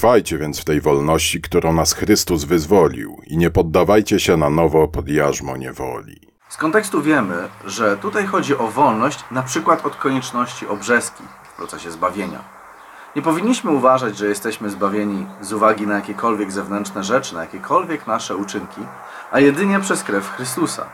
Trwajcie 0.00 0.38
więc 0.38 0.60
w 0.60 0.64
tej 0.64 0.80
wolności, 0.80 1.40
którą 1.40 1.72
nas 1.72 1.92
Chrystus 1.92 2.44
wyzwolił 2.44 3.20
i 3.26 3.36
nie 3.36 3.50
poddawajcie 3.50 4.20
się 4.20 4.36
na 4.36 4.50
nowo 4.50 4.88
pod 4.88 5.08
jarzmo 5.08 5.56
niewoli. 5.56 6.20
Z 6.48 6.56
kontekstu 6.56 7.02
wiemy, 7.02 7.48
że 7.64 7.96
tutaj 7.96 8.26
chodzi 8.26 8.56
o 8.56 8.66
wolność 8.66 9.24
na 9.30 9.42
przykład 9.42 9.86
od 9.86 9.96
konieczności 9.96 10.66
obrzeski 10.66 11.22
w 11.42 11.56
procesie 11.56 11.90
zbawienia. 11.90 12.44
Nie 13.16 13.22
powinniśmy 13.22 13.70
uważać, 13.70 14.18
że 14.18 14.26
jesteśmy 14.26 14.70
zbawieni 14.70 15.26
z 15.40 15.52
uwagi 15.52 15.86
na 15.86 15.94
jakiekolwiek 15.94 16.52
zewnętrzne 16.52 17.04
rzeczy, 17.04 17.34
na 17.34 17.40
jakiekolwiek 17.40 18.06
nasze 18.06 18.36
uczynki, 18.36 18.80
a 19.32 19.40
jedynie 19.40 19.80
przez 19.80 20.02
krew 20.02 20.30
Chrystusa. 20.30 20.86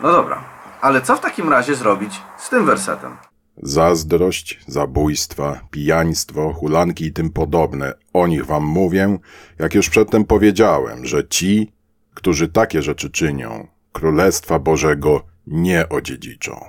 No 0.00 0.12
dobra, 0.12 0.44
ale 0.80 1.00
co 1.00 1.16
w 1.16 1.20
takim 1.20 1.48
razie 1.48 1.74
zrobić 1.74 2.22
z 2.38 2.48
tym 2.48 2.66
wersetem? 2.66 3.16
Zazdrość, 3.56 4.60
zabójstwa, 4.66 5.60
pijaństwo, 5.70 6.52
hulanki 6.52 7.04
i 7.04 7.12
tym 7.12 7.30
podobne. 7.30 7.94
O 8.12 8.26
nich 8.26 8.46
wam 8.46 8.64
mówię, 8.64 9.18
jak 9.58 9.74
już 9.74 9.90
przedtem 9.90 10.24
powiedziałem, 10.24 11.06
że 11.06 11.28
ci, 11.28 11.72
którzy 12.14 12.48
takie 12.48 12.82
rzeczy 12.82 13.10
czynią, 13.10 13.66
Królestwa 13.92 14.58
Bożego 14.58 15.24
nie 15.46 15.88
odziedziczą. 15.88 16.64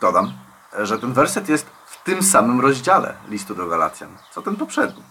Dodam, 0.00 0.32
że 0.82 0.98
ten 0.98 1.12
werset 1.12 1.48
jest 1.48 1.66
w 1.86 2.04
tym 2.04 2.22
samym 2.22 2.60
rozdziale 2.60 3.14
listu 3.28 3.54
do 3.54 3.66
Galacjan, 3.66 4.16
co 4.32 4.42
ten 4.42 4.56
poprzedni. 4.56 5.02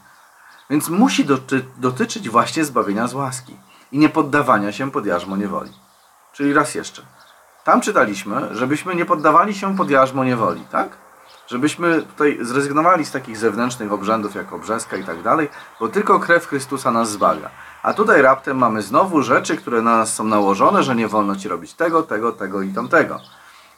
Więc 0.70 0.90
musi 0.90 1.26
doty 1.26 1.66
dotyczyć 1.78 2.30
właśnie 2.30 2.66
zbawienia 2.66 3.08
z 3.08 3.14
łaski 3.14 3.58
i 3.92 3.98
nie 3.98 4.10
poddawania 4.10 4.72
się 4.72 4.92
pod 4.92 5.06
jarzmo 5.06 5.38
niewoli. 5.38 5.72
Czyli 6.34 6.54
raz 6.54 6.76
jeszcze. 6.76 7.02
Tam 7.64 7.82
czytaliśmy, 7.82 8.56
żebyśmy 8.56 8.96
nie 8.96 9.06
poddawali 9.06 9.54
się 9.54 9.78
pod 9.78 9.90
jarzmo 9.90 10.24
niewoli, 10.24 10.66
tak? 10.72 10.98
Żebyśmy 11.54 12.02
tutaj 12.02 12.38
zrezygnowali 12.42 13.06
z 13.06 13.12
takich 13.12 13.38
zewnętrznych 13.38 13.94
obrzędów 13.94 14.36
jak 14.36 14.54
obrzeska 14.54 14.98
i 14.98 15.04
tak 15.04 15.22
dalej, 15.22 15.50
bo 15.80 15.88
tylko 15.88 16.20
krew 16.20 16.48
Chrystusa 16.48 16.92
nas 16.92 17.12
zbawia. 17.12 17.50
A 17.84 17.94
tutaj 17.94 18.22
raptem 18.22 18.58
mamy 18.58 18.82
znowu 18.82 19.22
rzeczy, 19.22 19.58
które 19.58 19.82
na 19.82 19.98
nas 19.98 20.14
są 20.14 20.24
nałożone, 20.24 20.84
że 20.84 20.96
nie 20.96 21.08
wolno 21.08 21.36
ci 21.36 21.48
robić 21.48 21.74
tego, 21.74 22.04
tego, 22.04 22.32
tego 22.32 22.62
i 22.62 22.74
tamtego. 22.74 23.20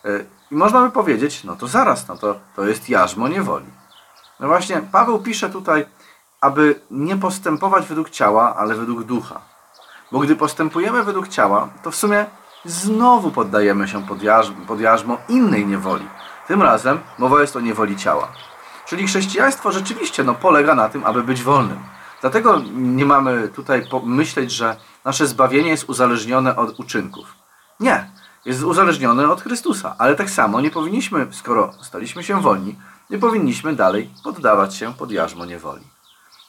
E, 0.05 0.09
I 0.51 0.55
można 0.55 0.81
by 0.81 0.91
powiedzieć, 0.91 1.43
no 1.43 1.55
to 1.55 1.67
zaraz, 1.67 2.07
no 2.07 2.17
to, 2.17 2.39
to 2.55 2.65
jest 2.65 2.89
jarzmo 2.89 3.27
niewoli. 3.27 3.65
No 4.39 4.47
właśnie, 4.47 4.81
Paweł 4.91 5.19
pisze 5.19 5.49
tutaj, 5.49 5.85
aby 6.41 6.79
nie 6.91 7.17
postępować 7.17 7.87
według 7.87 8.09
ciała, 8.09 8.55
ale 8.55 8.75
według 8.75 9.03
ducha. 9.03 9.41
Bo 10.11 10.19
gdy 10.19 10.35
postępujemy 10.35 11.03
według 11.03 11.27
ciała, 11.27 11.67
to 11.83 11.91
w 11.91 11.95
sumie 11.95 12.25
znowu 12.65 13.31
poddajemy 13.31 13.87
się 13.87 14.07
pod 14.07 14.23
jarzmo, 14.23 14.65
pod 14.67 14.79
jarzmo 14.79 15.17
innej 15.29 15.65
niewoli. 15.67 16.07
Tym 16.47 16.61
razem 16.61 16.99
mowa 17.17 17.41
jest 17.41 17.55
o 17.55 17.59
niewoli 17.59 17.97
ciała. 17.97 18.27
Czyli 18.85 19.07
chrześcijaństwo 19.07 19.71
rzeczywiście 19.71 20.23
no, 20.23 20.35
polega 20.35 20.75
na 20.75 20.89
tym, 20.89 21.05
aby 21.05 21.23
być 21.23 21.43
wolnym. 21.43 21.79
Dlatego 22.21 22.61
nie 22.75 23.05
mamy 23.05 23.47
tutaj 23.47 23.87
myśleć, 24.03 24.51
że 24.51 24.75
nasze 25.05 25.27
zbawienie 25.27 25.69
jest 25.69 25.89
uzależnione 25.89 26.55
od 26.55 26.79
uczynków. 26.79 27.33
Nie, 27.79 28.09
jest 28.45 28.63
uzależnione 28.63 29.31
od 29.31 29.41
Chrystusa. 29.41 29.95
Ale 29.97 30.15
tak 30.15 30.29
samo 30.29 30.61
nie 30.61 30.71
powinniśmy, 30.71 31.27
skoro 31.31 31.73
staliśmy 31.81 32.23
się 32.23 32.41
wolni, 32.41 32.75
nie 33.09 33.17
powinniśmy 33.17 33.75
dalej 33.75 34.09
poddawać 34.23 34.75
się 34.75 34.93
pod 34.93 35.11
jarzmo 35.11 35.45
niewoli. 35.45 35.83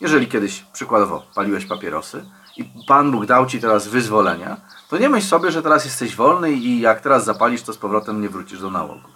Jeżeli 0.00 0.26
kiedyś, 0.26 0.64
przykładowo, 0.72 1.22
paliłeś 1.34 1.66
papierosy 1.66 2.24
i 2.56 2.64
Pan 2.88 3.10
Bóg 3.10 3.26
dał 3.26 3.46
ci 3.46 3.60
teraz 3.60 3.88
wyzwolenia, 3.88 4.56
to 4.88 4.98
nie 4.98 5.08
myśl 5.08 5.26
sobie, 5.26 5.50
że 5.50 5.62
teraz 5.62 5.84
jesteś 5.84 6.16
wolny 6.16 6.52
i 6.52 6.80
jak 6.80 7.00
teraz 7.00 7.24
zapalisz, 7.24 7.62
to 7.62 7.72
z 7.72 7.78
powrotem 7.78 8.20
nie 8.20 8.28
wrócisz 8.28 8.60
do 8.60 8.70
nałogu. 8.70 9.15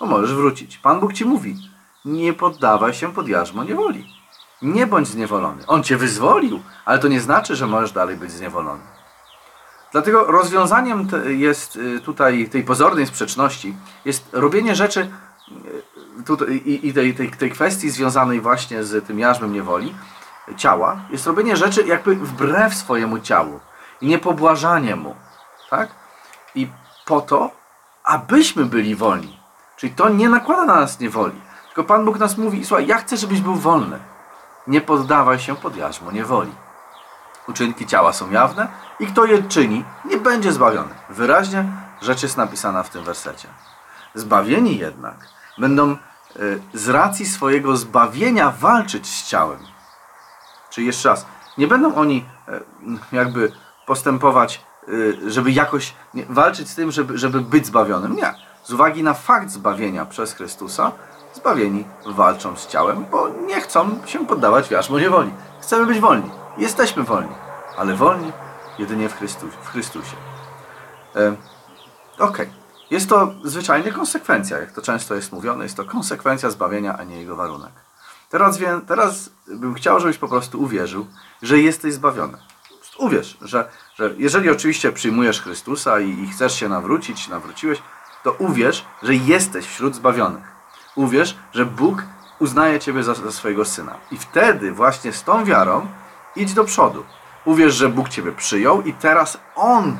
No 0.00 0.06
możesz 0.06 0.34
wrócić. 0.34 0.78
Pan 0.78 1.00
Bóg 1.00 1.12
ci 1.12 1.24
mówi, 1.24 1.56
nie 2.04 2.32
poddawaj 2.32 2.94
się 2.94 3.12
pod 3.12 3.28
jarzmo 3.28 3.64
niewoli. 3.64 4.18
Nie 4.62 4.86
bądź 4.86 5.08
zniewolony. 5.08 5.66
On 5.66 5.82
cię 5.82 5.96
wyzwolił, 5.96 6.60
ale 6.84 6.98
to 6.98 7.08
nie 7.08 7.20
znaczy, 7.20 7.56
że 7.56 7.66
możesz 7.66 7.92
dalej 7.92 8.16
być 8.16 8.30
zniewolony. 8.30 8.82
Dlatego 9.92 10.24
rozwiązaniem 10.24 11.08
jest 11.26 11.76
y, 11.76 12.00
tutaj 12.00 12.48
tej 12.48 12.64
pozornej 12.64 13.06
sprzeczności 13.06 13.76
jest 14.04 14.28
robienie 14.32 14.74
rzeczy 14.74 15.10
y, 16.20 16.24
tutaj, 16.24 16.62
i 16.66 16.92
tej, 16.94 17.14
tej, 17.14 17.30
tej 17.30 17.50
kwestii 17.50 17.90
związanej 17.90 18.40
właśnie 18.40 18.84
z 18.84 19.06
tym 19.06 19.18
jarzmem 19.18 19.52
niewoli 19.52 19.94
ciała, 20.56 21.00
jest 21.10 21.26
robienie 21.26 21.56
rzeczy 21.56 21.86
jakby 21.86 22.16
wbrew 22.16 22.74
swojemu 22.74 23.18
ciału 23.18 23.60
i 24.00 24.06
niepobłażanie 24.06 24.96
mu. 24.96 25.14
Tak? 25.70 25.88
I 26.54 26.68
po 27.06 27.20
to, 27.20 27.50
abyśmy 28.04 28.64
byli 28.64 28.94
wolni. 28.94 29.37
Czyli 29.78 29.92
to 29.92 30.08
nie 30.08 30.28
nakłada 30.28 30.64
na 30.64 30.80
nas 30.80 31.00
niewoli. 31.00 31.40
Tylko 31.66 31.84
Pan 31.84 32.04
Bóg 32.04 32.18
nas 32.18 32.38
mówi, 32.38 32.64
słuchaj, 32.64 32.86
ja 32.86 32.98
chcę, 32.98 33.16
żebyś 33.16 33.40
był 33.40 33.54
wolny 33.54 33.98
nie 34.68 34.80
poddawaj 34.80 35.38
się 35.38 35.56
pod 35.56 35.76
jarzmo 35.76 36.12
niewoli. 36.12 36.52
Uczynki 37.48 37.86
ciała 37.86 38.12
są 38.12 38.30
jawne 38.30 38.68
i 39.00 39.06
kto 39.06 39.24
je 39.24 39.42
czyni, 39.42 39.84
nie 40.04 40.16
będzie 40.16 40.52
zbawiony. 40.52 40.94
Wyraźnie 41.10 41.64
rzecz 42.00 42.22
jest 42.22 42.36
napisana 42.36 42.82
w 42.82 42.90
tym 42.90 43.04
wersecie. 43.04 43.48
Zbawieni 44.14 44.78
jednak 44.78 45.14
będą 45.58 45.96
y, 46.36 46.62
z 46.74 46.88
racji 46.88 47.26
swojego 47.26 47.76
zbawienia 47.76 48.50
walczyć 48.50 49.06
z 49.06 49.28
ciałem. 49.28 49.58
Czyli 50.70 50.86
jeszcze 50.86 51.08
raz, 51.08 51.26
nie 51.58 51.66
będą 51.66 51.94
oni 51.94 52.24
y, 52.48 53.16
jakby 53.16 53.52
postępować, 53.86 54.64
y, 54.88 55.30
żeby 55.30 55.52
jakoś 55.52 55.94
walczyć 56.28 56.68
z 56.68 56.74
tym, 56.74 56.90
żeby, 56.90 57.18
żeby 57.18 57.40
być 57.40 57.66
zbawionym. 57.66 58.16
Nie. 58.16 58.47
Z 58.68 58.72
uwagi 58.72 59.02
na 59.02 59.14
fakt 59.14 59.50
zbawienia 59.50 60.06
przez 60.06 60.34
Chrystusa, 60.34 60.92
Zbawieni 61.34 61.84
walczą 62.06 62.56
z 62.56 62.66
ciałem, 62.66 63.04
bo 63.10 63.28
nie 63.28 63.60
chcą 63.60 64.06
się 64.06 64.26
poddawać 64.26 64.70
jarzmo 64.70 64.98
niewoli. 64.98 65.30
Chcemy 65.62 65.86
być 65.86 66.00
wolni. 66.00 66.30
Jesteśmy 66.58 67.02
wolni, 67.02 67.34
ale 67.76 67.94
wolni 67.94 68.32
jedynie 68.78 69.08
w, 69.08 69.16
Chrystus, 69.16 69.54
w 69.62 69.68
Chrystusie. 69.68 70.16
E, 71.16 71.36
ok. 72.18 72.38
Jest 72.90 73.08
to 73.08 73.34
zwyczajnie 73.44 73.92
konsekwencja, 73.92 74.58
jak 74.58 74.72
to 74.72 74.82
często 74.82 75.14
jest 75.14 75.32
mówione, 75.32 75.64
jest 75.64 75.76
to 75.76 75.84
konsekwencja 75.84 76.50
zbawienia, 76.50 76.98
a 76.98 77.04
nie 77.04 77.16
jego 77.16 77.36
warunek. 77.36 77.72
Teraz, 78.30 78.58
wie, 78.58 78.80
teraz 78.86 79.30
bym 79.46 79.74
chciał, 79.74 80.00
żebyś 80.00 80.18
po 80.18 80.28
prostu 80.28 80.62
uwierzył, 80.62 81.06
że 81.42 81.58
jesteś 81.58 81.94
zbawiony. 81.94 82.38
Uwierz, 82.98 83.38
że, 83.40 83.68
że 83.94 84.14
jeżeli 84.16 84.50
oczywiście 84.50 84.92
przyjmujesz 84.92 85.42
Chrystusa 85.42 86.00
i, 86.00 86.22
i 86.22 86.28
chcesz 86.28 86.54
się 86.54 86.68
nawrócić, 86.68 87.28
nawróciłeś, 87.28 87.82
to 88.22 88.32
uwierz, 88.32 88.84
że 89.02 89.14
jesteś 89.14 89.66
wśród 89.66 89.94
zbawionych 89.94 90.58
uwierz, 90.98 91.36
że 91.52 91.66
Bóg 91.66 92.02
uznaje 92.38 92.80
Ciebie 92.80 93.02
za, 93.02 93.14
za 93.14 93.32
swojego 93.32 93.64
syna. 93.64 93.94
I 94.10 94.16
wtedy 94.16 94.72
właśnie 94.72 95.12
z 95.12 95.24
tą 95.24 95.44
wiarą 95.44 95.86
idź 96.36 96.54
do 96.54 96.64
przodu. 96.64 97.04
Uwierz, 97.44 97.74
że 97.74 97.88
Bóg 97.88 98.08
Ciebie 98.08 98.32
przyjął 98.32 98.82
i 98.82 98.92
teraz 98.92 99.38
On 99.54 99.96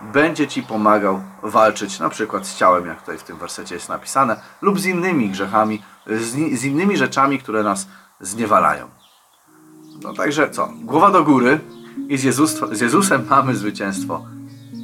będzie 0.00 0.48
Ci 0.48 0.62
pomagał 0.62 1.22
walczyć 1.42 1.98
na 1.98 2.08
przykład 2.08 2.46
z 2.46 2.56
ciałem, 2.56 2.86
jak 2.86 3.00
tutaj 3.00 3.18
w 3.18 3.22
tym 3.22 3.36
wersecie 3.36 3.74
jest 3.74 3.88
napisane, 3.88 4.36
lub 4.62 4.80
z 4.80 4.86
innymi 4.86 5.30
grzechami, 5.30 5.82
z, 6.06 6.58
z 6.60 6.64
innymi 6.64 6.96
rzeczami, 6.96 7.38
które 7.38 7.62
nas 7.62 7.86
zniewalają. 8.20 8.88
No 10.02 10.12
także 10.12 10.50
co? 10.50 10.68
Głowa 10.80 11.10
do 11.10 11.24
góry 11.24 11.60
i 12.08 12.18
z, 12.18 12.22
Jezus, 12.22 12.60
z 12.72 12.80
Jezusem 12.80 13.26
mamy 13.30 13.56
zwycięstwo 13.56 14.24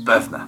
pewne. 0.06 0.46